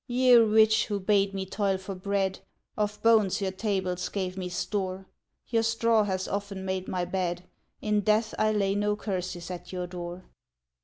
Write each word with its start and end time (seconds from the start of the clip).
Ye 0.07 0.33
rich, 0.33 0.87
who 0.87 0.99
bade 0.99 1.35
me 1.35 1.45
toil 1.45 1.77
for 1.77 1.93
bread, 1.93 2.39
Of 2.75 3.03
bones 3.03 3.39
your 3.39 3.51
tables 3.51 4.09
gave 4.09 4.35
me 4.35 4.49
store, 4.49 5.05
Your 5.49 5.61
straw 5.61 6.05
has 6.05 6.27
often 6.27 6.65
made 6.65 6.87
my 6.87 7.05
bed; 7.05 7.43
In 7.83 8.01
death 8.01 8.33
I 8.39 8.51
lay 8.51 8.73
no 8.73 8.95
curses 8.95 9.51
at 9.51 9.71
your 9.71 9.85
door. 9.85 10.23